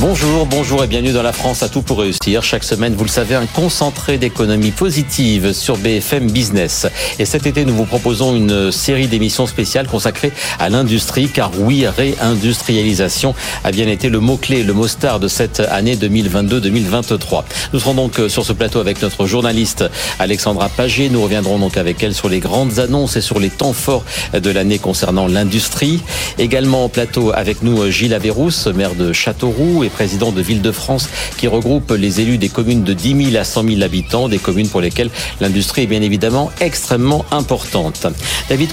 [0.00, 2.42] Bonjour, bonjour et bienvenue dans la France à tout pour réussir.
[2.42, 6.86] Chaque semaine, vous le savez, un concentré d'économie positive sur BFM Business.
[7.18, 11.86] Et cet été, nous vous proposons une série d'émissions spéciales consacrées à l'industrie, car oui,
[11.86, 17.44] réindustrialisation a bien été le mot-clé, le mot star de cette année 2022-2023.
[17.72, 19.84] Nous serons donc sur ce plateau avec notre journaliste
[20.18, 21.10] Alexandra Paget.
[21.10, 24.50] Nous reviendrons donc avec elle sur les grandes annonces et sur les temps forts de
[24.50, 26.02] l'année concernant l'industrie.
[26.38, 31.48] Également au plateau avec nous Gilles Averrousse, maire de Châteauroux et président de Ville-de-France, qui
[31.48, 34.80] regroupe les élus des communes de 10 000 à 100 000 habitants, des communes pour
[34.80, 35.10] lesquelles
[35.40, 38.06] l'industrie est bien évidemment extrêmement importante.
[38.48, 38.70] David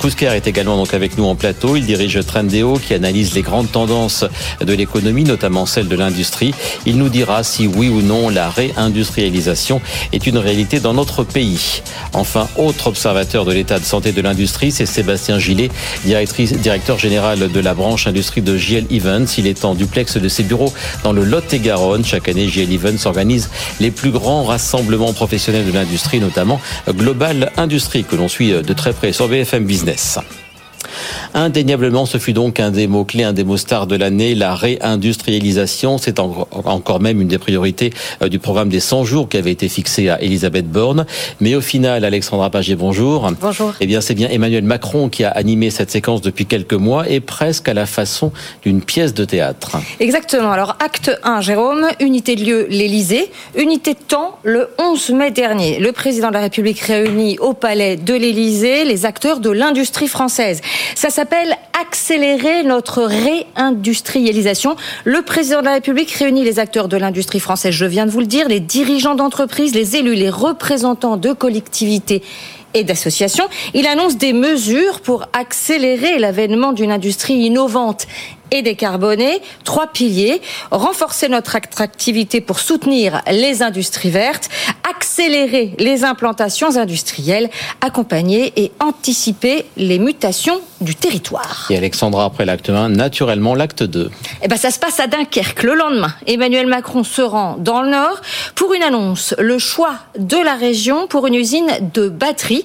[0.00, 1.76] Kousker est également donc avec nous en plateau.
[1.76, 4.24] Il dirige Trendéo, qui analyse les grandes tendances
[4.60, 6.54] de l'économie, notamment celle de l'industrie.
[6.86, 9.80] Il nous dira si oui ou non la réindustrialisation
[10.12, 11.82] est une réalité dans notre pays.
[12.12, 15.70] Enfin, autre observateur de l'état de santé de l'industrie, c'est Sébastien Gillet,
[16.04, 19.38] directeur général de la branche industrie de JL Events.
[19.38, 20.72] Il est en duplex de ses bureaux
[21.04, 22.04] dans le Lot-et-Garonne.
[22.04, 28.04] Chaque année, JL Events organise les plus grands rassemblements professionnels de l'industrie, notamment Global Industrie,
[28.04, 30.18] que l'on suit de très près sur BFM Business.
[31.34, 35.98] Indéniablement, ce fut donc un des mots-clés, un des mots stars de l'année, la réindustrialisation.
[35.98, 39.68] C'est encore même une des priorités euh, du programme des 100 jours qui avait été
[39.68, 41.06] fixé à Elisabeth Borne.
[41.40, 43.30] Mais au final, Alexandra Paget, bonjour.
[43.40, 43.74] Bonjour.
[43.80, 47.20] Eh bien, c'est bien Emmanuel Macron qui a animé cette séquence depuis quelques mois et
[47.20, 49.76] presque à la façon d'une pièce de théâtre.
[50.00, 50.52] Exactement.
[50.52, 53.30] Alors, acte 1, Jérôme, unité de lieu, l'Élysée.
[53.56, 55.78] Unité de temps, le 11 mai dernier.
[55.78, 60.60] Le président de la République réunit au palais de l'Élysée les acteurs de l'industrie française.
[60.94, 64.76] Ça s'appelle accélérer notre réindustrialisation.
[65.04, 68.20] Le président de la République réunit les acteurs de l'industrie française, je viens de vous
[68.20, 72.22] le dire, les dirigeants d'entreprises, les élus, les représentants de collectivités
[72.74, 73.44] et d'associations.
[73.74, 78.06] Il annonce des mesures pour accélérer l'avènement d'une industrie innovante
[78.52, 79.42] et décarboner.
[79.64, 80.40] Trois piliers.
[80.70, 84.48] Renforcer notre attractivité pour soutenir les industries vertes,
[84.88, 91.66] accélérer les implantations industrielles, accompagner et anticiper les mutations du territoire.
[91.70, 94.10] Et Alexandra, après l'acte 1, naturellement l'acte 2.
[94.42, 96.12] Eh ben, ça se passe à Dunkerque le lendemain.
[96.26, 98.20] Emmanuel Macron se rend dans le Nord
[98.54, 99.34] pour une annonce.
[99.38, 102.64] Le choix de la région pour une usine de batterie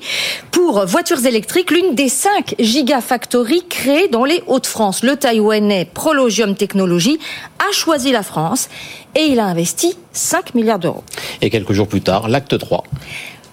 [0.52, 5.04] pour voitures électriques, l'une des cinq gigafactories créées dans les Hauts-de-France.
[5.04, 7.20] Le Taïwanais Prologium Technologies
[7.60, 8.70] a choisi la France
[9.16, 11.04] et il a investi 5 milliards d'euros.
[11.42, 12.84] Et quelques jours plus tard, l'acte 3.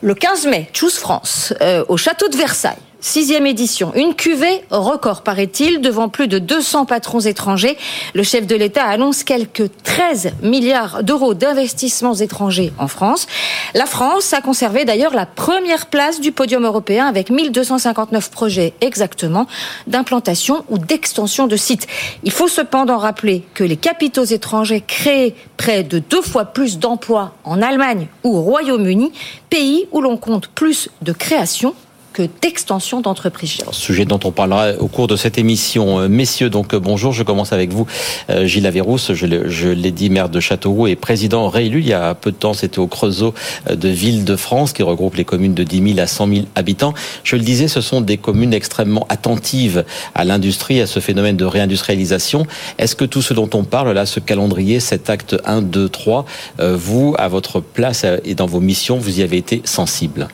[0.01, 2.77] Le 15 mai, Choose France, euh, au château de Versailles.
[3.07, 3.93] Sixième édition.
[3.95, 7.77] Une cuvée record, paraît-il, devant plus de 200 patrons étrangers.
[8.15, 13.27] Le chef de l'État annonce quelques 13 milliards d'euros d'investissements étrangers en France.
[13.75, 19.47] La France a conservé d'ailleurs la première place du podium européen avec 1259 projets exactement
[19.87, 21.87] d'implantation ou d'extension de sites.
[22.23, 27.35] Il faut cependant rappeler que les capitaux étrangers créent près de deux fois plus d'emplois
[27.45, 29.13] en Allemagne ou au Royaume-Uni,
[29.51, 31.75] pays où l'on compte plus de création
[32.21, 33.59] d'extension d'entreprise.
[33.73, 36.01] Sujet dont on parlera au cours de cette émission.
[36.01, 37.87] Euh, messieurs, donc euh, bonjour, je commence avec vous.
[38.31, 42.15] Euh, Gilles Averrousse, je l'ai dit, maire de Châteauroux et président réélu il y a
[42.15, 43.35] peu de temps, c'était au Creusot
[43.71, 46.95] de Ville-de-France qui regroupe les communes de 10 000 à 100 000 habitants.
[47.25, 51.45] Je le disais, ce sont des communes extrêmement attentives à l'industrie, à ce phénomène de
[51.45, 52.47] réindustrialisation.
[52.79, 56.25] Est-ce que tout ce dont on parle là, ce calendrier, cet acte 1, 2, 3,
[56.59, 60.29] vous, à votre place et dans vos missions, vous y avez été sensible?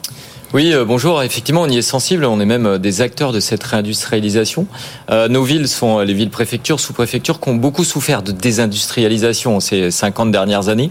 [0.53, 1.23] Oui, euh, bonjour.
[1.23, 2.25] Effectivement, on y est sensible.
[2.25, 4.67] On est même euh, des acteurs de cette réindustrialisation.
[5.09, 9.93] Euh, nos villes sont les villes préfectures, sous-préfectures, qui ont beaucoup souffert de désindustrialisation ces
[9.93, 10.91] 50 dernières années.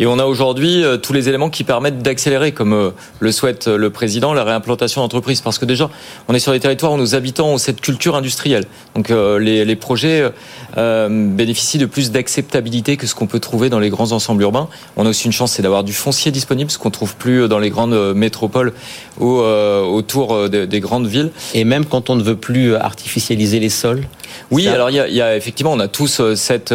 [0.00, 4.34] Et on a aujourd'hui tous les éléments qui permettent d'accélérer, comme le souhaite le président,
[4.34, 5.40] la réimplantation d'entreprises.
[5.40, 5.88] Parce que déjà,
[6.26, 8.64] on est sur des territoires où nos habitants ont cette culture industrielle.
[8.96, 10.30] Donc les, les projets
[10.76, 14.68] bénéficient de plus d'acceptabilité que ce qu'on peut trouver dans les grands ensembles urbains.
[14.96, 17.58] On a aussi une chance, c'est d'avoir du foncier disponible, ce qu'on trouve plus dans
[17.58, 18.72] les grandes métropoles
[19.20, 21.30] euh, autour euh, des, grandes villes.
[21.54, 24.04] Et même quand on ne veut plus artificialiser les sols
[24.50, 26.74] Oui, alors il y, a, effectivement, on a tous euh, cette,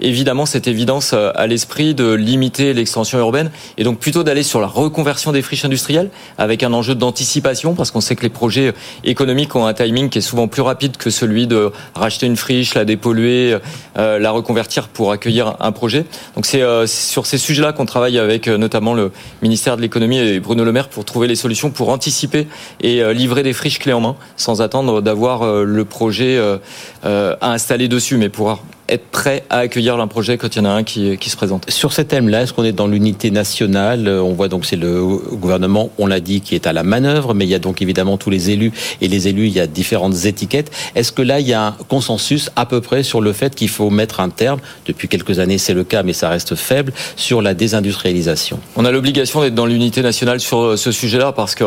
[0.00, 4.66] évidemment cette évidence à l'esprit de limiter l'extension urbaine et donc plutôt d'aller sur la
[4.66, 8.72] reconversion des friches industrielles avec un enjeu d'anticipation parce qu'on sait que les projets
[9.04, 12.74] économiques ont un timing qui est souvent plus rapide que celui de racheter une friche,
[12.74, 13.58] la dépolluer,
[13.96, 16.04] la reconvertir pour accueillir un projet.
[16.34, 19.12] Donc c'est sur ces sujets-là qu'on travaille avec notamment le
[19.42, 22.46] ministère de l'économie et Bruno Le Maire pour trouver les solutions pour anticiper
[22.80, 26.58] et euh, livrer des friches clés en main sans attendre d'avoir euh, le projet euh,
[27.02, 30.64] à installer dessus, mais pour être prêt à accueillir un projet quand il y en
[30.64, 31.70] a un qui, qui se présente.
[31.70, 34.08] Sur ce thème-là, est-ce qu'on est dans l'unité nationale?
[34.08, 37.44] On voit donc c'est le gouvernement, on l'a dit, qui est à la manœuvre, mais
[37.44, 40.24] il y a donc évidemment tous les élus et les élus, il y a différentes
[40.24, 40.70] étiquettes.
[40.94, 43.68] Est-ce que là, il y a un consensus à peu près sur le fait qu'il
[43.68, 47.42] faut mettre un terme, depuis quelques années c'est le cas, mais ça reste faible, sur
[47.42, 51.64] la désindustrialisation On a l'obligation d'être dans l'unité nationale sur euh, ce sujet-là parce que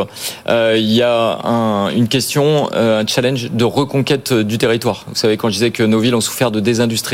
[0.49, 5.05] euh, il y a un, une question, euh, un challenge de reconquête du territoire.
[5.07, 7.12] Vous savez, quand je disais que nos villes ont souffert de désindustrialisation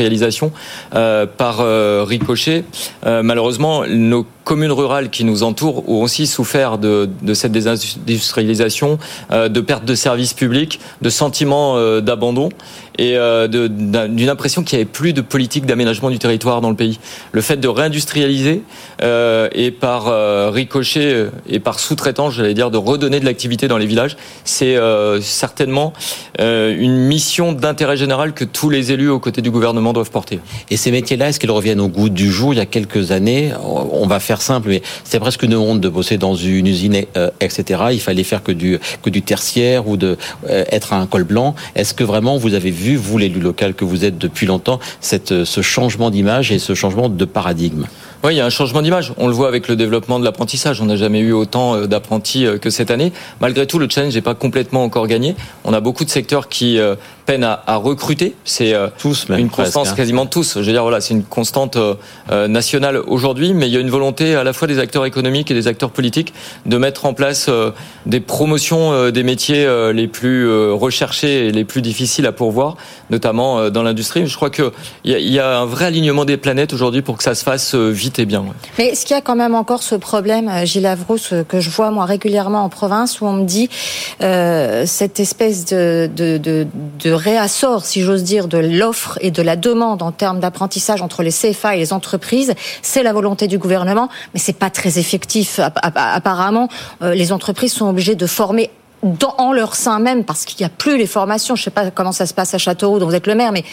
[0.94, 2.64] euh, par euh, ricochet,
[3.04, 8.98] malheureusement, nos communes rurales qui nous entourent ont aussi souffert de, de cette désindustrialisation,
[9.30, 12.48] de perte de services publics, de sentiments d'abandon
[12.98, 16.76] et euh, d'une impression qu'il n'y avait plus de politique d'aménagement du territoire dans le
[16.76, 16.98] pays.
[17.32, 18.62] Le fait de réindustrialiser
[19.02, 23.78] euh, et par euh, ricochet et par sous-traitance, j'allais dire, de redonner de l'activité dans
[23.78, 24.76] les villages, c'est
[25.20, 25.92] certainement
[26.38, 30.40] une mission d'intérêt général que tous les élus aux côtés du gouvernement doivent porter.
[30.70, 33.52] Et ces métiers-là, est-ce qu'ils reviennent au goût du jour Il y a quelques années,
[33.62, 37.04] on va faire simple, mais c'était presque une honte de bosser dans une usine,
[37.40, 37.82] etc.
[37.92, 40.16] Il fallait faire que du que du tertiaire ou de
[40.48, 41.54] être un col blanc.
[41.74, 45.44] Est-ce que vraiment vous avez vu vous, l'élu local que vous êtes depuis longtemps, cette,
[45.44, 47.86] ce changement d'image et ce changement de paradigme
[48.22, 49.14] oui, il y a un changement d'image.
[49.16, 50.82] On le voit avec le développement de l'apprentissage.
[50.82, 53.14] On n'a jamais eu autant euh, d'apprentis euh, que cette année.
[53.40, 55.34] Malgré tout, le challenge n'est pas complètement encore gagné.
[55.64, 56.78] On a beaucoup de secteurs qui
[57.30, 58.34] euh, peinent à, recruter.
[58.44, 59.94] C'est tous une constante hein.
[59.96, 60.54] quasiment tous.
[60.54, 61.78] Je veux dire, voilà, c'est une constante
[62.30, 65.54] nationale aujourd'hui, mais il y a une volonté à la fois des acteurs économiques et
[65.54, 66.34] des acteurs politiques
[66.66, 67.48] de mettre en place
[68.06, 72.76] des promotions des métiers les plus recherchés et les plus difficiles à pourvoir,
[73.10, 74.26] notamment dans l'industrie.
[74.26, 74.70] Je crois qu'il
[75.04, 78.20] y, y a un vrai alignement des planètes aujourd'hui pour que ça se fasse vite
[78.26, 78.44] bien.
[78.78, 81.18] Mais est-ce qu'il y a quand même encore ce problème, euh, Gilles Avrous,
[81.48, 83.68] que je vois moi régulièrement en province, où on me dit
[84.22, 86.66] euh, cette espèce de, de, de,
[87.02, 91.22] de réassort, si j'ose dire, de l'offre et de la demande en termes d'apprentissage entre
[91.22, 95.60] les CFA et les entreprises, c'est la volonté du gouvernement, mais c'est pas très effectif.
[95.60, 96.68] Apparemment,
[97.02, 98.70] euh, les entreprises sont obligées de former
[99.02, 101.56] dans, en leur sein même, parce qu'il n'y a plus les formations.
[101.56, 103.52] Je ne sais pas comment ça se passe à Châteauroux, dont vous êtes le maire,
[103.52, 103.64] mais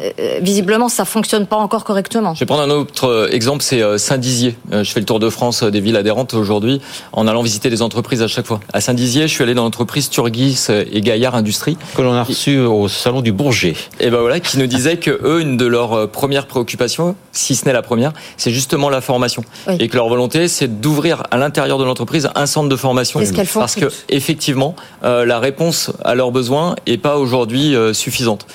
[0.00, 2.34] euh, visiblement, ça fonctionne pas encore correctement.
[2.34, 4.56] Je vais prendre un autre euh, exemple, c'est euh, Saint-Dizier.
[4.70, 6.80] Je fais le tour de France des villes adhérentes aujourd'hui
[7.12, 8.60] en allant visiter des entreprises à chaque fois.
[8.72, 11.78] À Saint-Dizier, je suis allé dans l'entreprise Turgis et Gaillard Industrie.
[11.96, 13.74] Que l'on a reçu au salon du Bourget.
[14.00, 17.64] Et ben voilà, qui nous disait que eux, une de leurs premières préoccupations, si ce
[17.64, 19.42] n'est la première, c'est justement la formation.
[19.78, 23.20] Et que leur volonté, c'est d'ouvrir à l'intérieur de l'entreprise un centre de formation.
[23.54, 24.65] Parce que, effectivement,
[25.02, 28.46] la réponse à leurs besoins est pas aujourd'hui suffisante.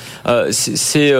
[0.52, 1.13] c'est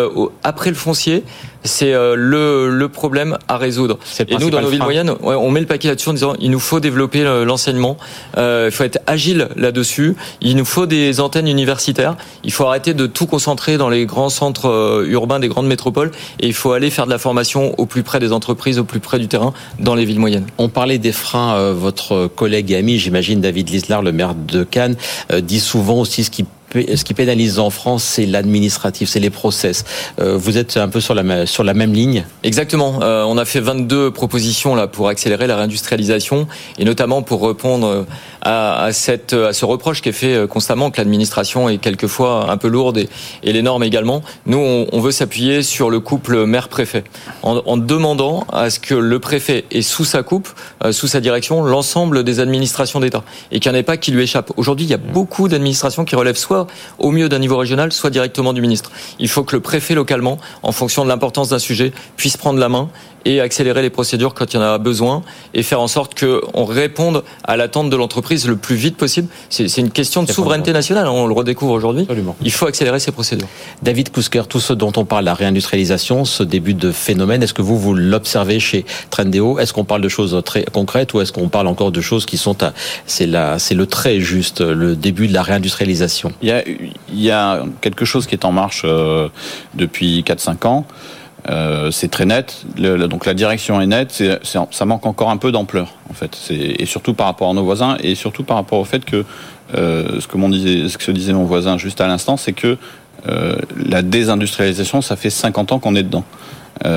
[0.43, 1.23] après le foncier,
[1.63, 3.99] c'est euh, le, le, problème à résoudre.
[4.27, 6.59] Et nous, dans nos villes moyennes, on met le paquet là-dessus en disant il nous
[6.59, 7.97] faut développer l'enseignement,
[8.37, 12.93] euh, il faut être agile là-dessus, il nous faut des antennes universitaires, il faut arrêter
[12.93, 16.11] de tout concentrer dans les grands centres euh, urbains des grandes métropoles.
[16.39, 18.99] Et il faut aller faire de la formation au plus près des entreprises, au plus
[18.99, 20.45] près du terrain, dans les villes moyennes.
[20.57, 24.95] On parlait des freins, votre collègue et ami, j'imagine David Lislar, le maire de Cannes,
[25.41, 29.83] dit souvent aussi ce qui ce qui pénalise en France, c'est l'administratif, c'est les process.
[30.19, 32.25] Euh, vous êtes un peu sur la, sur la même ligne?
[32.44, 33.00] Exactement.
[33.01, 36.47] Euh, on a fait 22 propositions là pour accélérer la réindustrialisation
[36.77, 38.06] et notamment pour répondre
[38.41, 42.57] à, à, cette, à ce reproche qui est fait constamment que l'administration est quelquefois un
[42.57, 43.09] peu lourde et,
[43.43, 44.21] et les normes également.
[44.45, 47.03] Nous, on, on veut s'appuyer sur le couple maire-préfet
[47.43, 50.49] en, en, demandant à ce que le préfet ait sous sa coupe,
[50.83, 54.11] euh, sous sa direction, l'ensemble des administrations d'État et qu'il n'y en ait pas qui
[54.11, 54.51] lui échappe.
[54.57, 56.67] Aujourd'hui, il y a beaucoup d'administrations qui relèvent soit
[56.99, 58.91] au mieux d'un niveau régional, soit directement du ministre.
[59.19, 62.69] Il faut que le préfet localement, en fonction de l'importance d'un sujet, puisse prendre la
[62.69, 62.89] main
[63.25, 65.23] et accélérer les procédures quand il y en a besoin
[65.53, 69.27] et faire en sorte qu'on réponde à l'attente de l'entreprise le plus vite possible.
[69.49, 72.07] C'est une question de souveraineté nationale, hein, on le redécouvre aujourd'hui.
[72.41, 73.47] Il faut accélérer ces procédures.
[73.81, 77.61] David Kousker, tout ce dont on parle, la réindustrialisation, ce début de phénomène, est-ce que
[77.61, 79.59] vous, vous l'observez chez Trendéo?
[79.59, 82.37] Est-ce qu'on parle de choses très concrètes ou est-ce qu'on parle encore de choses qui
[82.37, 82.73] sont à...
[83.05, 86.31] C'est le trait juste, le début de la réindustrialisation?
[86.41, 89.29] Il y a, il y a quelque chose qui est en marche euh,
[89.75, 90.85] depuis 4-5 ans.
[91.50, 92.63] Euh, c'est très net.
[92.77, 94.12] Le, donc la direction est nette.
[94.12, 96.36] C'est, ça manque encore un peu d'ampleur, en fait.
[96.36, 99.25] C'est, et surtout par rapport à nos voisins, et surtout par rapport au fait que
[99.75, 102.53] euh, ce que mon disait, ce que se disait mon voisin juste à l'instant, c'est
[102.53, 102.77] que
[103.27, 106.24] euh, la désindustrialisation, ça fait 50 ans qu'on est dedans.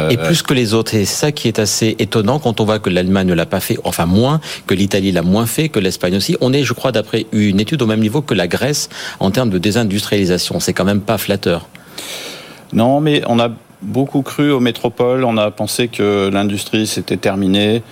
[0.09, 2.79] Et plus que les autres, et c'est ça qui est assez étonnant quand on voit
[2.79, 6.17] que l'Allemagne ne l'a pas fait, enfin moins, que l'Italie l'a moins fait, que l'Espagne
[6.17, 6.39] aussi.
[6.41, 8.89] On est, je crois, d'après une étude au même niveau que la Grèce
[9.21, 10.59] en termes de désindustrialisation.
[10.59, 11.69] C'est quand même pas flatteur.
[12.73, 13.51] Non, mais on a
[13.85, 15.25] beaucoup cru aux métropoles.
[15.25, 17.83] On a pensé que l'industrie s'était terminée.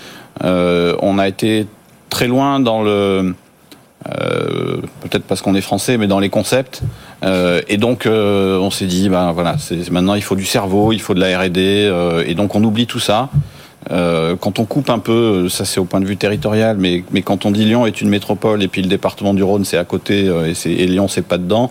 [0.42, 1.66] Euh, on a été
[2.10, 3.34] très loin dans le
[4.18, 6.82] Euh, peut-être parce qu'on est français, mais dans les concepts.
[7.22, 11.00] Euh, et donc, on s'est dit, ben voilà, c'est maintenant il faut du cerveau, il
[11.00, 13.28] faut de la R&D, et donc on oublie tout ça.
[13.88, 17.52] quand on coupe un peu, ça c'est au point de vue territorial, mais, quand on
[17.52, 20.28] dit Lyon est une métropole et puis le département du Rhône c'est à côté
[20.66, 21.70] et, Lyon c'est pas dedans,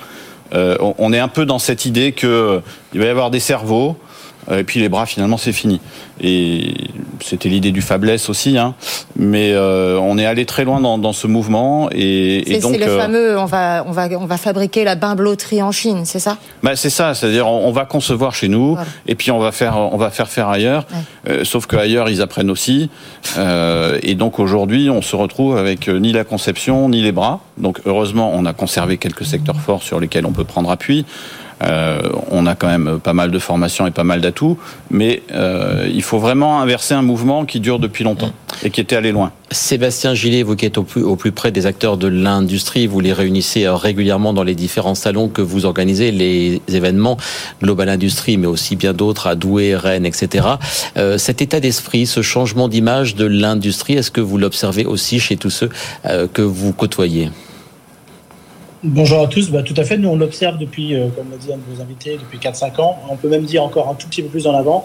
[0.53, 2.61] on est un peu dans cette idée que
[2.93, 3.97] il va y avoir des cerveaux,
[4.49, 5.79] et puis les bras, finalement, c'est fini.
[6.23, 6.73] Et
[7.23, 8.75] c'était l'idée du faiblesse aussi, hein.
[9.15, 11.89] mais euh, on est allé très loin dans, dans ce mouvement.
[11.91, 14.95] Et, et donc, c'est le euh, fameux, on va, on va, on va fabriquer la
[14.95, 16.37] bimbloterie en Chine, c'est ça?
[16.61, 19.97] Bah, c'est ça, c'est-à-dire on, va concevoir chez nous, et puis on va faire, on
[19.97, 20.85] va faire faire ailleurs.
[21.27, 22.89] Euh, sauf qu'ailleurs, ils apprennent aussi.
[23.37, 27.39] Euh, et donc aujourd'hui, on se retrouve avec ni la conception ni les bras.
[27.57, 31.05] Donc heureusement, on a conservé quelques secteurs forts sur lesquels on peut prendre appui.
[31.63, 34.57] Euh, on a quand même pas mal de formations et pas mal d'atouts,
[34.89, 38.31] mais euh, il faut vraiment inverser un mouvement qui dure depuis longtemps
[38.63, 39.31] et qui était allé loin.
[39.51, 42.99] Sébastien Gillet, vous qui êtes au plus, au plus près des acteurs de l'industrie, vous
[42.99, 47.17] les réunissez euh, régulièrement dans les différents salons que vous organisez, les événements
[47.61, 50.47] Global Industrie, mais aussi bien d'autres à Douai, Rennes, etc.
[51.17, 55.49] cet état d'esprit, ce changement d'image de l'industrie, est-ce que vous l'observez aussi chez tous
[55.49, 55.69] ceux
[56.33, 57.29] que vous côtoyez?
[58.83, 59.51] Bonjour à tous.
[59.51, 59.95] Bah, tout à fait.
[59.95, 62.97] Nous, on l'observe depuis, euh, comme l'a dit un de vos invités, depuis 4-5 ans.
[63.11, 64.83] On peut même dire encore un tout petit peu plus en avant.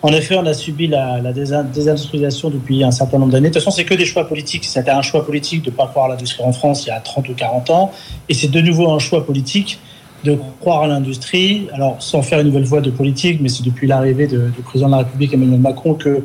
[0.00, 3.50] En effet, on a subi la, désindustrialisation depuis un certain nombre d'années.
[3.50, 4.64] De toute façon, c'est que des choix politiques.
[4.64, 7.00] C'était un choix politique de ne pas croire à l'industrie en France il y a
[7.00, 7.92] 30 ou 40 ans.
[8.30, 9.78] Et c'est de nouveau un choix politique
[10.24, 11.68] de croire à l'industrie.
[11.74, 14.92] Alors, sans faire une nouvelle voie de politique, mais c'est depuis l'arrivée du président de
[14.92, 16.24] la République, Emmanuel Macron, que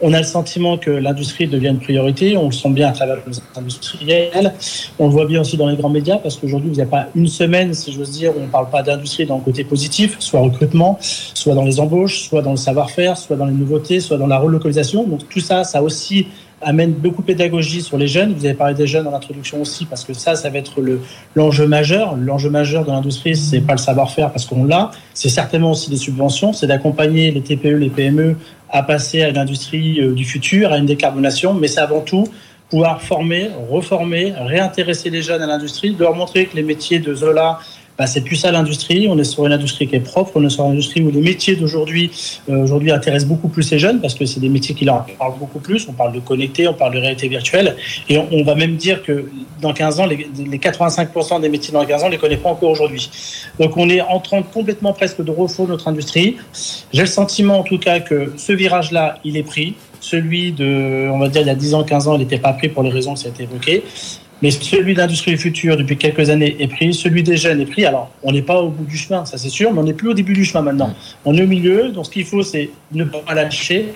[0.00, 2.36] on a le sentiment que l'industrie devient une priorité.
[2.36, 4.54] On le sent bien à travers les industriels.
[4.98, 7.08] On le voit bien aussi dans les grands médias parce qu'aujourd'hui, il n'y a pas
[7.14, 10.16] une semaine, si j'ose dire, où on ne parle pas d'industrie dans le côté positif,
[10.18, 14.18] soit recrutement, soit dans les embauches, soit dans le savoir-faire, soit dans les nouveautés, soit
[14.18, 15.04] dans la relocalisation.
[15.04, 16.26] Donc tout ça, ça aussi
[16.60, 18.34] amène beaucoup de pédagogie sur les jeunes.
[18.34, 20.82] Vous avez parlé des jeunes en introduction aussi, parce que ça, ça va être
[21.34, 22.16] l'enjeu majeur.
[22.16, 25.96] L'enjeu majeur de l'industrie, c'est pas le savoir-faire parce qu'on l'a, c'est certainement aussi des
[25.96, 28.36] subventions, c'est d'accompagner les TPE, les PME
[28.70, 32.26] à passer à une industrie euh, du futur, à une décarbonation, mais c'est avant tout
[32.70, 37.60] pouvoir former, reformer, réintéresser les jeunes à l'industrie, leur montrer que les métiers de Zola,
[37.98, 39.06] bah, c'est plus ça l'industrie.
[39.08, 40.32] On est sur une industrie qui est propre.
[40.34, 42.10] On est sur une industrie où les métiers d'aujourd'hui
[42.48, 45.38] euh, aujourd'hui intéressent beaucoup plus les jeunes parce que c'est des métiers qui leur parlent
[45.38, 45.86] beaucoup plus.
[45.88, 47.76] On parle de connecté, on parle de réalité virtuelle.
[48.08, 51.84] Et on, va même dire que dans 15 ans, les, les 85% des métiers dans
[51.84, 53.10] 15 ans, on les connaît pas encore aujourd'hui.
[53.60, 56.36] Donc on est en train de complètement presque de refondre notre industrie.
[56.92, 59.74] J'ai le sentiment en tout cas que ce virage-là, il est pris.
[60.00, 62.52] Celui de, on va dire, il y a 10 ans, 15 ans, il n'était pas
[62.52, 63.82] pris pour les raisons que ça a été évoqué.
[64.44, 66.92] Mais celui d'industrie du futur, depuis quelques années, est pris.
[66.92, 67.86] Celui des jeunes est pris.
[67.86, 70.10] Alors, on n'est pas au bout du chemin, ça c'est sûr, mais on n'est plus
[70.10, 70.92] au début du chemin maintenant.
[71.24, 71.88] On est au milieu.
[71.88, 73.94] Donc, ce qu'il faut, c'est ne pas lâcher.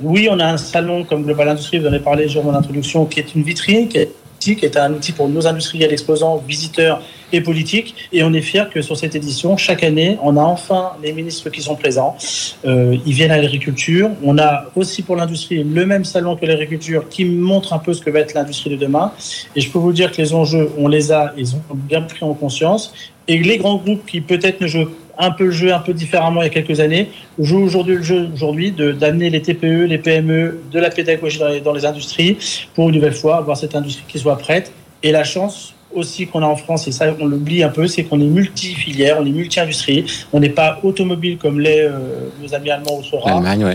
[0.00, 3.04] Oui, on a un salon comme Global Industrie, vous en avez parlé, Jérôme, en introduction,
[3.06, 7.02] qui est une vitrine, qui est qui est un outil pour nos industriels exposants, visiteurs
[7.32, 7.94] et politiques.
[8.12, 11.50] Et on est fiers que sur cette édition, chaque année, on a enfin les ministres
[11.50, 12.16] qui sont présents.
[12.64, 14.10] Euh, ils viennent à l'agriculture.
[14.22, 18.00] On a aussi pour l'industrie le même salon que l'agriculture qui montre un peu ce
[18.00, 19.12] que va être l'industrie de demain.
[19.54, 22.24] Et je peux vous dire que les enjeux, on les a, ils ont bien pris
[22.24, 22.92] en conscience.
[23.26, 26.42] Et les grands groupes qui peut-être ne jouent un peu le jeu un peu différemment
[26.42, 30.60] il y a quelques années, jouent aujourd'hui le jeu aujourd'hui d'amener les TPE, les PME,
[30.70, 32.38] de la pédagogie dans les, dans les industries
[32.74, 34.72] pour une nouvelle fois avoir cette industrie qui soit prête.
[35.02, 38.04] Et la chance aussi qu'on a en France, et ça on l'oublie un peu, c'est
[38.04, 42.70] qu'on est multi-filière, on est multi-industrie, on n'est pas automobile comme les euh, nos amis
[42.70, 43.02] allemands ou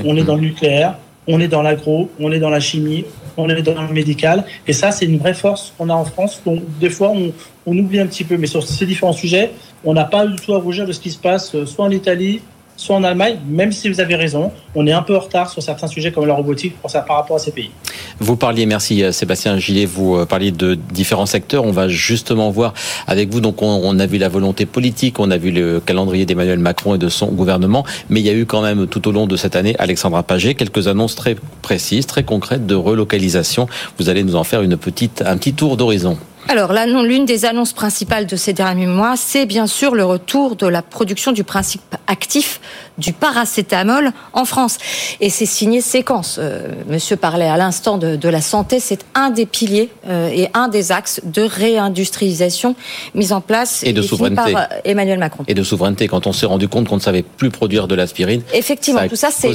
[0.05, 0.95] on est dans le nucléaire,
[1.27, 3.05] on est dans l'agro, on est dans la chimie,
[3.37, 4.43] on est dans le médical.
[4.67, 6.41] Et ça, c'est une vraie force qu'on a en France.
[6.45, 7.33] Donc, des fois, on,
[7.65, 8.37] on, oublie un petit peu.
[8.37, 9.51] Mais sur ces différents sujets,
[9.83, 11.91] on n'a pas du tout à rougir de ce qui se passe, euh, soit en
[11.91, 12.41] Italie,
[12.75, 15.61] soit en Allemagne, même si vous avez raison, on est un peu en retard sur
[15.61, 17.71] certains sujets comme la robotique par rapport à ces pays.
[18.19, 21.63] Vous parliez, merci euh, Sébastien Gillet, vous euh, parliez de différents secteurs.
[21.63, 22.73] On va justement voir
[23.07, 26.59] avec vous, donc on, a vu la volonté politique, on a vu le calendrier d'Emmanuel
[26.59, 29.27] Macron et de son gouvernement, mais il y a eu quand même tout au long
[29.27, 33.67] de cette année, Alexandra Paget, quelques annonces très précises, très concrètes de relocalisation.
[33.99, 36.17] Vous allez nous en faire un petit tour d'horizon.
[36.49, 36.73] Alors
[37.03, 40.81] l'une des annonces principales de ces derniers mois, c'est bien sûr le retour de la
[40.81, 42.59] production du principe actif
[42.97, 44.77] du paracétamol en France.
[45.19, 46.37] Et c'est signé séquence.
[46.39, 50.67] Euh, monsieur parlait à l'instant de, la santé, c'est un des piliers euh, et un
[50.67, 52.75] des axes de réindustrialisation
[53.13, 55.43] mis en place et de souveraineté par euh, Emmanuel Macron.
[55.47, 58.41] Et de souveraineté, quand on s'est rendu compte qu'on ne savait plus produire de l'aspirine.
[58.53, 59.49] Effectivement, tout ça c'est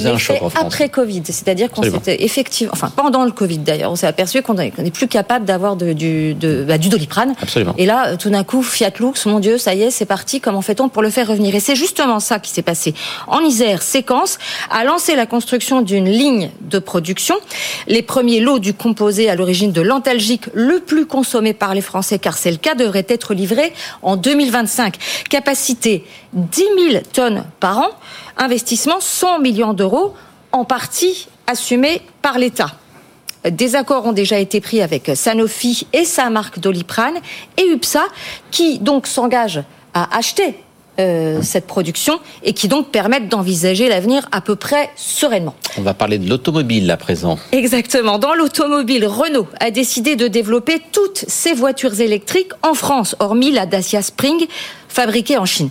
[0.54, 4.54] après Covid, c'est-à-dire qu'on s'était effectivement, enfin pendant le Covid d'ailleurs, on s'est aperçu qu'on
[4.54, 7.35] n'est plus capable d'avoir de, du, de, bah, du Doliprane.
[7.40, 7.75] Absolument.
[7.76, 10.40] Et là, tout d'un coup, Fiat Lux, mon Dieu, ça y est, c'est parti.
[10.40, 11.54] Comment fait-on pour le faire revenir?
[11.54, 12.94] Et c'est justement ça qui s'est passé.
[13.26, 14.38] En Isère, Séquence
[14.70, 17.37] a lancé la construction d'une ligne de production.
[17.87, 22.18] Les premiers lots du composé à l'origine de l'antalgique le plus consommé par les Français,
[22.18, 24.97] car c'est le cas, devraient être livrés en 2025.
[25.28, 27.88] Capacité 10 000 tonnes par an,
[28.37, 30.14] investissement 100 millions d'euros,
[30.52, 32.73] en partie assumé par l'État.
[33.50, 37.19] Des accords ont déjà été pris avec Sanofi et sa marque Doliprane
[37.57, 38.05] et UPSA
[38.50, 39.62] qui donc s'engage
[39.95, 40.57] à acheter
[41.00, 45.55] euh, cette production et qui donc permettent d'envisager l'avenir à peu près sereinement.
[45.76, 47.38] On va parler de l'automobile à présent.
[47.52, 48.19] Exactement.
[48.19, 53.67] Dans l'automobile, Renault a décidé de développer toutes ses voitures électriques en France, hormis la
[53.67, 54.47] Dacia Spring
[54.88, 55.71] fabriquée en Chine.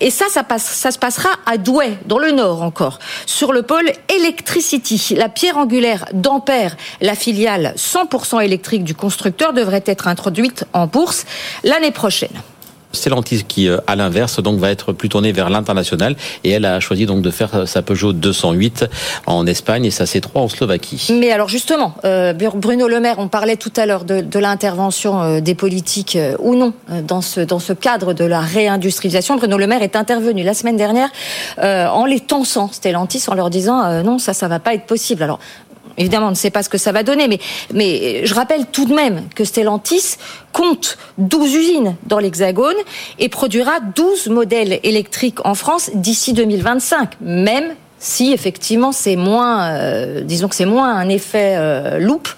[0.00, 3.62] Et ça, ça, passe, ça se passera à Douai, dans le Nord encore, sur le
[3.62, 5.14] pôle Electricity.
[5.16, 11.24] La pierre angulaire d'Ampère, la filiale 100% électrique du constructeur, devrait être introduite en bourse
[11.64, 12.30] l'année prochaine.
[12.92, 16.80] Stellantis qui, euh, à l'inverse, donc va être plus tournée vers l'international et elle a
[16.80, 18.86] choisi donc de faire euh, sa Peugeot 208
[19.26, 21.08] en Espagne et sa C3 en Slovaquie.
[21.12, 25.54] Mais alors justement, euh, Bruno Le Maire, on parlait tout à l'heure de, l'intervention des
[25.56, 29.36] politiques ou non dans ce dans ce cadre de la réindustrialisation.
[29.36, 31.08] Bruno Le Maire est intervenu la semaine dernière
[31.58, 35.24] en les tensant Stellantis en leur disant non ça ça va pas être possible.
[35.24, 35.40] Alors
[35.98, 37.38] Évidemment, on ne sait pas ce que ça va donner, mais,
[37.74, 40.16] mais je rappelle tout de même que Stellantis
[40.52, 42.76] compte 12 usines dans l'Hexagone
[43.18, 50.20] et produira 12 modèles électriques en France d'ici 2025, même si effectivement c'est moins, euh,
[50.22, 52.28] disons que c'est moins un effet euh, loupe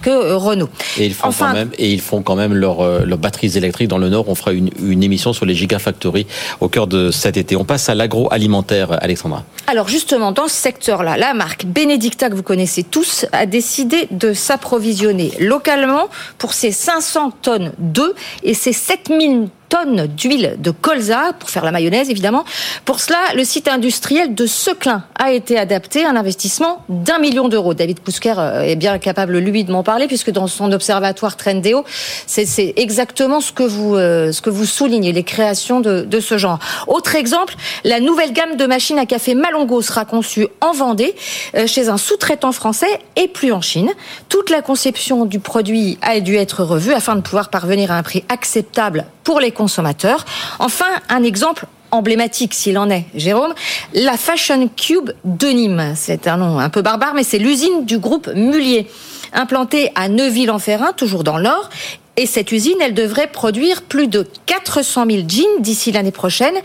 [0.00, 0.68] que euh, Renault.
[0.98, 3.56] Et ils font Enfin- quand même, et ils font quand même leurs euh, leurs batteries
[3.56, 4.28] électriques dans le Nord.
[4.28, 6.26] On fera une, une émission sur les gigafactories
[6.60, 7.56] au cœur de cet été.
[7.56, 9.44] On passe à l'agroalimentaire, Alexandra.
[9.66, 14.32] Alors justement, dans ce secteur-là, la marque Benedicta, que vous connaissez tous, a décidé de
[14.32, 21.48] s'approvisionner localement pour ses 500 tonnes d'œufs et ses 7000 tonnes d'huile de colza pour
[21.48, 22.44] faire la mayonnaise évidemment.
[22.84, 27.72] Pour cela, le site industriel de Seclin a été adapté, un investissement d'un million d'euros.
[27.72, 31.84] David Pousker euh, est bien capable lui de m'en parler puisque dans son observatoire Trendéo,
[32.26, 36.36] c'est exactement ce que vous euh, ce que vous soulignez, les créations de, de ce
[36.36, 36.58] genre.
[36.86, 41.14] Autre exemple, la nouvelle gamme de machines à café Malongo sera conçue en Vendée
[41.54, 43.90] euh, chez un sous-traitant français et plus en Chine.
[44.28, 48.02] Toute la conception du produit a dû être revue afin de pouvoir parvenir à un
[48.02, 50.24] prix acceptable pour les consommateurs.
[50.58, 53.54] Enfin, un exemple emblématique s'il en est, Jérôme,
[53.94, 55.92] la Fashion Cube de Nîmes.
[55.94, 58.88] C'est un nom un peu barbare, mais c'est l'usine du groupe Mullier,
[59.32, 61.70] implantée à Neuville-en-Ferrin, toujours dans l'Or.
[62.16, 66.56] Et cette usine, elle devrait produire plus de 400 000 jeans d'ici l'année prochaine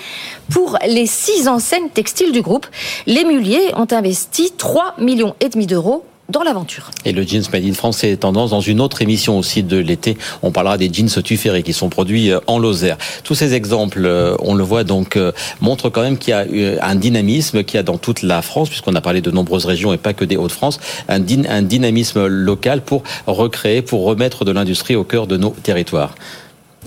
[0.50, 2.66] pour les six enseignes textiles du groupe.
[3.06, 6.92] Les Mulliers ont investi 3 millions et demi d'euros dans l'aventure.
[7.06, 8.50] Et le jeans made in France, c'est tendance.
[8.50, 12.32] Dans une autre émission aussi de l'été, on parlera des jeans tufférés qui sont produits
[12.32, 12.98] euh, en Lozère.
[13.24, 16.86] Tous ces exemples, euh, on le voit donc, euh, montrent quand même qu'il y a
[16.86, 19.94] un dynamisme qu'il y a dans toute la France, puisqu'on a parlé de nombreuses régions
[19.94, 24.96] et pas que des Hauts-de-France, un, un dynamisme local pour recréer, pour remettre de l'industrie
[24.96, 26.16] au cœur de nos territoires.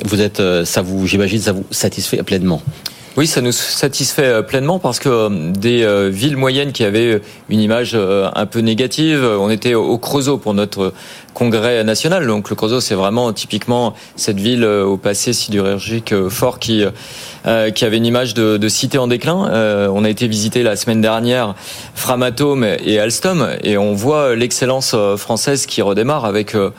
[0.05, 2.62] Vous êtes, ça vous, j'imagine, ça vous satisfait pleinement?
[3.18, 7.20] Oui, ça nous satisfait euh, pleinement parce que euh, des euh, villes moyennes qui avaient
[7.48, 10.92] une image un peu négative, on était au Creusot pour notre
[11.38, 12.27] congrès national.
[12.27, 16.85] Donc le Creusot, c'est vraiment typiquement cette ville euh, au passé sidérurgique euh, fort qui
[17.46, 19.48] euh, qui avait une image de, de cité en déclin.
[19.51, 21.55] Euh, on a été visiter la semaine dernière
[21.94, 26.70] Framatome et Alstom et on voit l'excellence euh, française qui redémarre avec euh,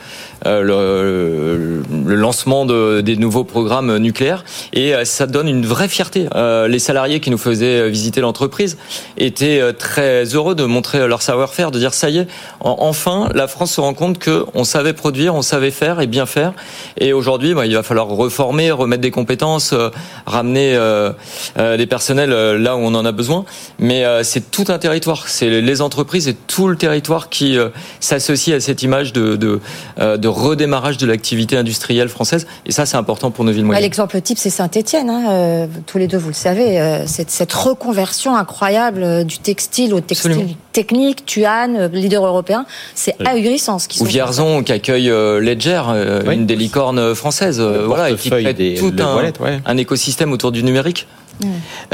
[0.44, 6.28] le, le lancement de, des nouveaux programmes nucléaires et ça donne une vraie fierté.
[6.68, 8.76] Les salariés qui nous faisaient visiter l'entreprise
[9.16, 12.26] étaient très heureux de montrer leur savoir-faire, de dire ça y est,
[12.60, 16.06] en- enfin la France se rend compte que on savait produire, on savait faire et
[16.06, 16.52] bien faire.
[16.98, 19.90] Et aujourd'hui, bah, il va falloir reformer, remettre des compétences, euh,
[20.26, 21.12] ramener euh,
[21.58, 23.44] euh, des personnels là où on en a besoin.
[23.78, 27.56] Mais c'est tout un territoire, c'est les entreprises et tout le territoire qui
[28.00, 29.60] s'associe à cette image de, de,
[29.98, 32.46] de redémarrage de l'activité industrielle française.
[32.66, 33.82] Et ça, c'est important pour nos villes Bah, moyennes.
[33.84, 35.10] L'exemple type, c'est Saint-Étienne.
[35.10, 40.30] Hein, tous les deux, vous le savez, cette, cette reconversion incroyable du textile au textile
[40.32, 40.54] Absolument.
[40.72, 43.26] technique, Tuan, leader européen, c'est Oui.
[43.28, 44.10] ahurissant ce qu'ils Ou sont.
[44.40, 46.34] Vierzon qui accueille euh, Ledger, euh, Oui.
[46.34, 49.60] une des licornes françaises, euh, voilà, et qui crée des- tout un, wallet, ouais.
[49.66, 51.06] un écosystème autour du numérique.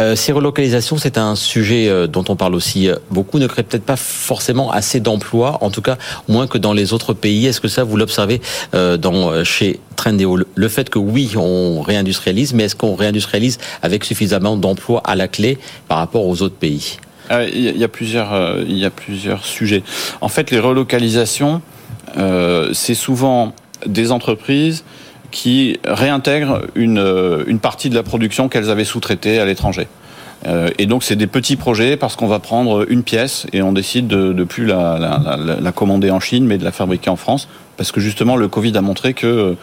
[0.01, 3.63] Euh, ces relocalisations, c'est un sujet euh, dont on parle aussi euh, beaucoup, ne crée
[3.63, 7.47] peut-être pas forcément assez d'emplois, en tout cas moins que dans les autres pays.
[7.47, 8.41] Est-ce que ça, vous l'observez
[8.73, 14.03] dans, chez Trendéo Le- Le fait que oui, on réindustrialise, mais est-ce qu'on réindustrialise avec
[14.05, 16.97] suffisamment d'emplois à la clé par rapport aux autres pays?
[17.31, 19.83] Euh, Il y, a- plusieurs, euh, il y a plusieurs sujets.
[20.21, 21.76] En fait, les relocalisations, euh,
[22.73, 23.53] c'est souvent
[23.87, 24.85] des entreprises
[25.31, 29.87] qui réintègrent une, une partie de la production qu'elles avaient sous-traitée à l'étranger.
[30.79, 34.07] Et donc c'est des petits projets parce qu'on va prendre une pièce et on décide
[34.07, 37.17] de ne plus la, la, la, la, commander en Chine mais de la fabriquer en
[37.17, 39.55] France parce que justement le Covid a montré que euh,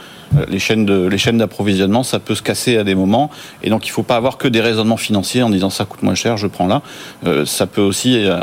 [0.48, 3.30] les chaînes de, les chaînes d'approvisionnement ça peut se casser à des moments
[3.64, 6.16] et donc il faut pas avoir que des raisonnements financiers en disant ça coûte moins
[6.16, 6.82] cher je prends là
[7.26, 8.40] euh, ça peut aussi euh,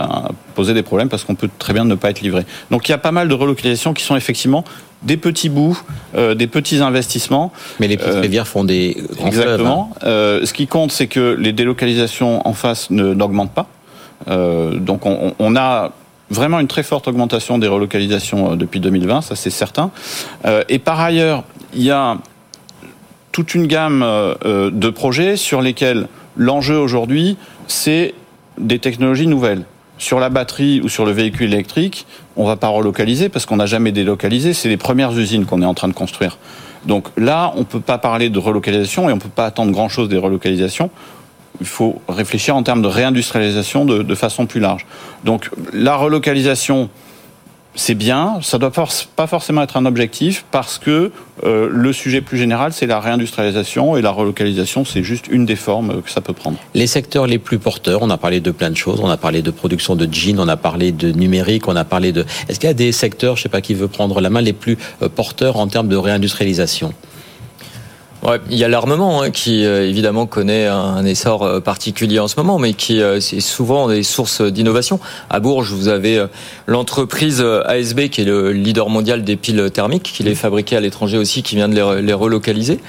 [0.55, 2.95] poser des problèmes parce qu'on peut très bien ne pas être livré donc il y
[2.95, 4.65] a pas mal de relocalisations qui sont effectivement
[5.03, 5.81] des petits bouts,
[6.15, 7.53] euh, des petits investissements.
[7.79, 9.91] Mais les petites rivières font des grands Exactement.
[9.99, 10.09] Fleuves, hein.
[10.09, 13.69] euh, ce qui compte, c'est que les délocalisations en face n'augmentent pas.
[14.29, 15.93] Euh, donc on, on, a
[16.29, 19.91] vraiment une très forte augmentation des relocalisations depuis 2020, ça c'est certain.
[20.69, 22.19] et par ailleurs, il y a
[23.33, 27.37] toute une gamme de projets sur lesquels l'enjeu aujourd'hui,
[27.69, 28.15] c'est
[28.59, 29.65] des technologies nouvelles
[30.01, 32.07] sur la batterie ou sur le véhicule électrique,
[32.37, 34.55] on va pas relocaliser parce qu'on n'a jamais délocalisé.
[34.55, 36.39] C'est les premières usines qu'on est en train de construire.
[36.87, 40.09] Donc là, on peut pas parler de relocalisation et on peut pas attendre grand chose
[40.09, 40.91] des relocalisations.
[41.61, 44.87] Il faut réfléchir en termes de réindustrialisation de façon plus large.
[45.25, 46.89] Donc la relocalisation,
[47.75, 48.73] c'est bien, ça ne doit
[49.17, 51.13] pas forcément être un objectif parce que
[51.45, 55.57] euh, le sujet plus général, c'est la réindustrialisation et la relocalisation, c'est juste une des
[55.57, 56.59] formes que ça peut prendre.
[56.75, 59.43] Les secteurs les plus porteurs, on a parlé de plein de choses, on a parlé
[59.43, 62.27] de production de jeans, on a parlé de numérique, on a parlé de...
[62.49, 64.41] Est-ce qu'il y a des secteurs, je ne sais pas qui veut prendre la main,
[64.41, 66.93] les plus euh, porteurs en termes de réindustrialisation?
[68.23, 72.29] Ouais, il y a l'armement hein, qui euh, évidemment connaît un, essor euh, particulier en
[72.29, 75.01] ce moment, mais qui euh, c'est souvent des sources d'innovation.
[75.31, 76.27] À Bourges, vous avez
[76.67, 81.17] l'entreprise ASB qui est le leader mondial des piles thermiques, qui les fabriquait à l'étranger
[81.17, 82.81] aussi, qui vient de les, relocaliser.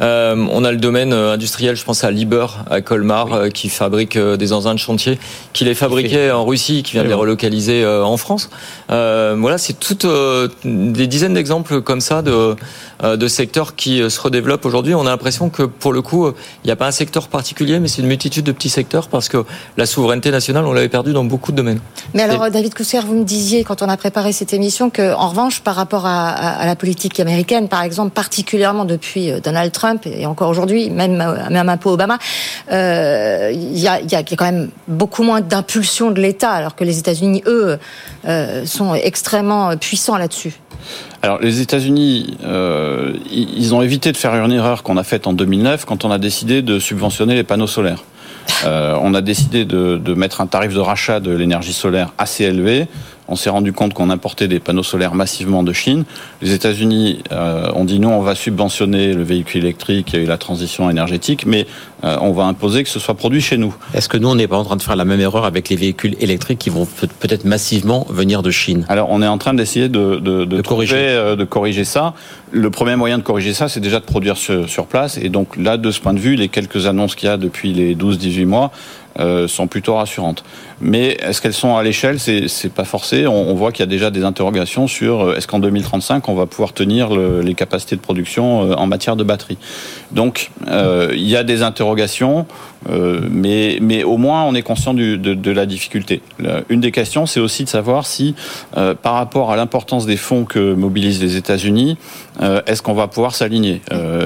[0.00, 4.74] on a le domaine industriel, je pense à Liber à Colmar, qui fabrique des engins
[4.74, 5.18] de chantier,
[5.52, 8.50] qui les fabriquait en Russie, qui vient de les relocaliser en France.
[8.88, 10.06] voilà, c'est toutes
[10.64, 12.56] des dizaines d'exemples comme ça de,
[13.04, 16.66] de secteurs qui se redéveloppent aujourd'hui aujourd'hui, on a l'impression que pour le coup, il
[16.66, 19.44] n'y a pas un secteur particulier, mais c'est une multitude de petits secteurs parce que
[19.76, 21.80] la souveraineté nationale, on l'avait perdue dans beaucoup de domaines.
[22.14, 25.28] Mais alors, David Cousser, vous me disiez quand on a préparé cette émission que, en
[25.28, 30.06] revanche, par rapport à, à, la politique américaine, par exemple, particulièrement depuis euh, Donald Trump
[30.06, 32.18] et encore aujourd'hui, même euh, même un peu Obama,
[32.72, 36.84] euh, il y, a, y, a, quand même beaucoup moins d'impulsion de l'État, alors que
[36.84, 37.78] les États-Unis, eux,
[38.26, 40.54] euh, sont extrêmement puissants là-dessus.
[41.22, 45.32] Alors les États-Unis, euh, ils ont évité de faire une erreur qu'on a faite en
[45.32, 48.04] 2009 quand on a décidé de subventionner les panneaux solaires.
[48.64, 52.44] Euh, on a décidé de, de, mettre un tarif de rachat de l'énergie solaire assez
[52.44, 52.88] élevé
[53.30, 56.04] on s'est rendu compte qu'on importait des panneaux solaires massivement de Chine.
[56.42, 60.90] Les États-Unis euh, ont dit non, on va subventionner le véhicule électrique et la transition
[60.90, 61.66] énergétique, mais
[62.04, 63.74] euh, on va imposer que ce soit produit chez nous.
[63.94, 65.76] Est-ce que nous, on n'est pas en train de faire la même erreur avec les
[65.76, 66.86] véhicules électriques qui vont
[67.20, 68.84] peut-être massivement venir de Chine?
[68.88, 70.96] Alors, on est en train d'essayer de, de, de, corriger.
[70.96, 72.14] Euh, de corriger ça.
[72.50, 75.18] Le premier moyen de corriger ça, c'est déjà de produire sur, sur, place.
[75.18, 77.72] Et donc là, de ce point de vue, les quelques annonces qu'il y a depuis
[77.72, 78.72] les 12-18 mois
[79.20, 80.44] euh, sont plutôt rassurantes.
[80.80, 82.18] Mais est-ce qu'elles sont à l'échelle?
[82.18, 83.26] C'est pas forcé.
[83.26, 86.46] On, voit qu'il y a déjà des interrogations sur euh, est-ce qu'en 2035 on va
[86.46, 89.58] pouvoir tenir le, les capacités de production euh, en matière de batterie?
[90.12, 92.46] Donc il y a des interrogations,
[92.88, 96.20] mais, mais au moins on est conscient de, de, la difficulté.
[96.68, 98.34] Une des questions, c'est aussi de savoir si,
[98.74, 101.96] par rapport à l'importance des fonds que mobilisent les États-Unis,
[102.66, 103.82] est-ce qu'on va pouvoir s'aligner?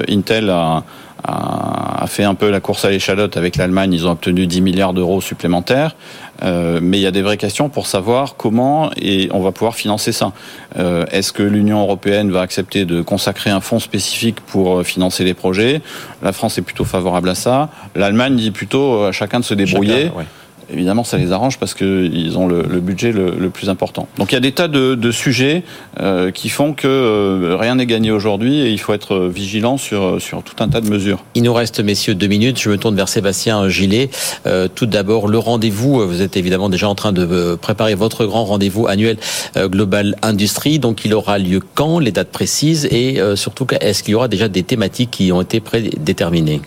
[0.09, 0.83] Intel a
[1.27, 3.93] a fait un peu la course à l'échalote avec l'Allemagne.
[3.93, 5.95] Ils ont obtenu 10 milliards d'euros supplémentaires.
[6.43, 8.89] Euh, mais il y a des vraies questions pour savoir comment
[9.31, 10.33] on va pouvoir financer ça.
[10.77, 15.23] Euh, Est-ce que l'Union européenne va accepter de consacrer un fonds spécifique pour euh, financer
[15.23, 15.81] les projets?
[16.21, 17.69] La France est plutôt favorable à ça.
[17.95, 20.11] L'Allemagne dit plutôt à chacun de se débrouiller.
[20.71, 24.07] Évidemment, ça les arrange parce qu'ils ont le, budget le, plus important.
[24.17, 25.63] Donc il y a des tas de, sujets
[25.99, 30.21] euh, qui font que euh, rien n'est gagné aujourd'hui et il faut être vigilant sur,
[30.21, 31.23] sur tout un tas de mesures.
[31.35, 32.59] Il nous reste, messieurs, deux minutes.
[32.59, 34.09] Je me tourne vers Sébastien Gillet.
[34.45, 36.05] Euh, tout d'abord, le rendez-vous.
[36.05, 39.17] Vous êtes évidemment déjà en train de euh, préparer votre grand rendez-vous annuel
[39.57, 40.79] euh, Global Industrie.
[40.79, 44.27] Donc il aura lieu quand Les dates précises et euh, surtout, est-ce qu'il y aura
[44.27, 46.61] déjà des thématiques qui ont été prédéterminées?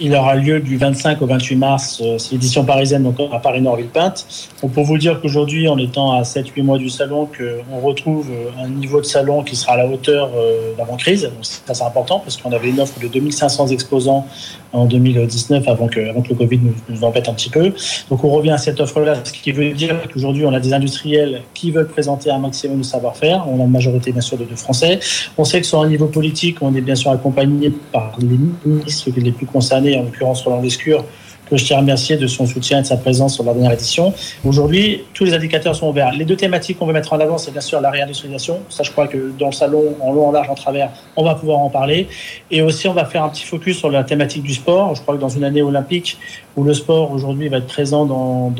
[0.00, 4.26] Il aura lieu du 25 au 28 mars, euh, c'est l'édition parisienne, donc à Paris-Nord-Villepinte.
[4.62, 8.64] Donc pour vous dire qu'aujourd'hui, en étant à 7-8 mois du salon, qu'on retrouve euh,
[8.64, 11.30] un niveau de salon qui sera à la hauteur euh, d'avant-crise.
[11.42, 14.26] Ça, c'est important parce qu'on avait une offre de 2500 exposants
[14.72, 17.72] en 2019 avant que, avant que le Covid nous, nous embête un petit peu.
[18.10, 21.42] Donc on revient à cette offre-là, ce qui veut dire qu'aujourd'hui, on a des industriels
[21.54, 23.46] qui veulent présenter un maximum de savoir-faire.
[23.48, 24.98] On a une majorité, bien sûr, de, de Français.
[25.38, 29.10] On sait que sur un niveau politique, on est bien sûr accompagné par les ministres
[29.16, 31.04] les plus concernés en l'occurrence Roland Lescure,
[31.48, 33.72] que je tiens à remercier de son soutien et de sa présence sur la dernière
[33.72, 34.12] édition.
[34.44, 36.12] Aujourd'hui, tous les indicateurs sont ouverts.
[36.12, 38.60] Les deux thématiques qu'on veut mettre en avant, c'est bien sûr la réindustrialisation.
[38.68, 41.34] Ça, je crois que dans le salon, en long, en large, en travers, on va
[41.36, 42.08] pouvoir en parler.
[42.50, 44.94] Et aussi, on va faire un petit focus sur la thématique du sport.
[44.94, 46.18] Je crois que dans une année olympique
[46.56, 48.52] où le sport aujourd'hui va être présent dans,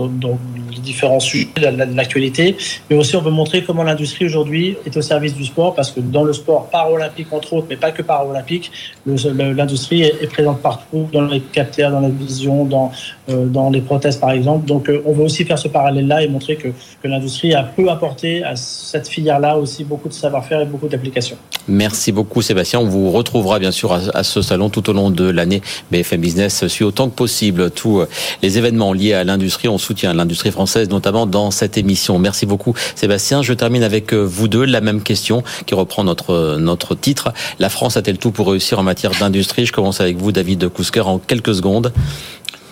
[0.70, 2.56] les différents sujets de l'actualité,
[2.90, 6.00] mais aussi on veut montrer comment l'industrie aujourd'hui est au service du sport, parce que
[6.00, 8.70] dans le sport paralympique entre autres, mais pas que paralympique,
[9.06, 12.92] l'industrie est, est, présente partout, dans les capteurs, dans la vision, dans,
[13.30, 14.66] euh, dans les prothèses par exemple.
[14.66, 17.88] Donc euh, on veut aussi faire ce parallèle-là et montrer que, que l'industrie a peu
[17.88, 21.38] apporté à cette filière-là aussi beaucoup de savoir-faire et beaucoup d'applications.
[21.68, 22.80] Merci beaucoup Sébastien.
[22.80, 25.62] On vous retrouvera bien sûr à, ce salon tout au long de l'année.
[25.90, 28.02] BFM Business suit autant que possible tous
[28.42, 29.68] les événements liés à l'industrie.
[29.68, 32.18] On soutient l'industrie française notamment dans cette émission.
[32.18, 33.42] Merci beaucoup Sébastien.
[33.42, 37.32] Je termine avec vous deux la même question qui reprend notre notre titre.
[37.58, 39.66] La France a-t-elle tout pour réussir en matière d'industrie?
[39.66, 41.92] Je commence avec vous David Kousker en quelques secondes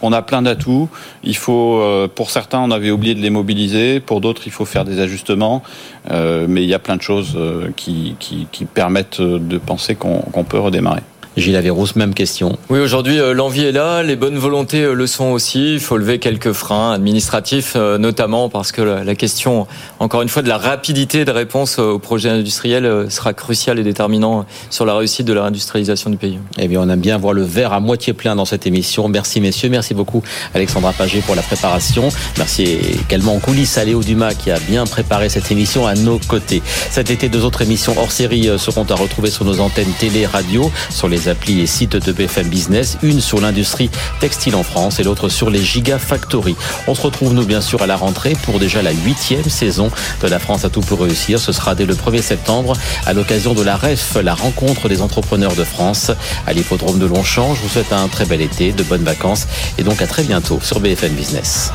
[0.05, 0.89] on a plein d'atouts.
[1.23, 1.83] Il faut,
[2.15, 4.01] pour certains, on avait oublié de les mobiliser.
[4.01, 5.63] Pour d'autres, il faut faire des ajustements.
[6.11, 7.39] Euh, mais il y a plein de choses
[7.77, 11.03] qui, qui, permettent de penser qu'on qu peut redémarrer.
[11.37, 12.59] Gilles Averrousse, même question.
[12.71, 15.75] Oui, aujourd'hui, l'envie est là, les bonnes volontés le sont aussi.
[15.75, 19.67] Il faut lever quelques freins administratifs, notamment parce que la question,
[19.99, 24.47] encore une fois, de la rapidité de réponse au projet industriel sera cruciale et déterminant
[24.71, 26.39] sur la réussite de la réindustrialisation du pays.
[26.59, 29.09] Eh bien, on aime bien voir le verre à moitié plein dans cette émission.
[29.09, 29.69] Merci, messieurs.
[29.69, 30.23] Merci beaucoup,
[30.55, 32.09] Alexandra Pagé, pour la préparation.
[32.39, 36.19] Merci également en coulisses à Léo Dumas qui a bien préparé cette émission à nos
[36.19, 36.63] côtés.
[36.91, 40.71] Cet été, deux autres émissions hors série seront à retrouver sur nos antennes télé, radio,
[40.91, 45.03] sur les applis et sites de BFM Business, une sur l'industrie textile en France et
[45.03, 46.57] l'autre sur les Gigafactories.
[46.87, 49.91] On se retrouve nous bien sûr à la rentrée pour déjà la huitième saison
[50.23, 51.39] de La France à tout pour réussir.
[51.39, 52.75] Ce sera dès le 1er septembre
[53.07, 56.11] à l'occasion de la REF, la rencontre des entrepreneurs de France
[56.47, 57.55] à l'hippodrome de Longchamp.
[57.55, 59.47] Je vous souhaite un très bel été, de bonnes vacances
[59.79, 61.71] et donc à très bientôt sur BFM Business.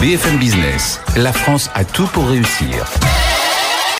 [0.00, 2.84] BFM Business, la France a tout pour réussir.